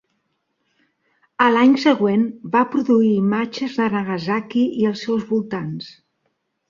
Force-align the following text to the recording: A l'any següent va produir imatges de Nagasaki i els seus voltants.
A 1.47 1.49
l'any 1.55 1.75
següent 1.83 2.23
va 2.55 2.63
produir 2.75 3.11
imatges 3.17 3.79
de 3.83 3.91
Nagasaki 3.97 4.65
i 4.85 4.93
els 4.93 5.05
seus 5.07 5.29
voltants. 5.35 5.93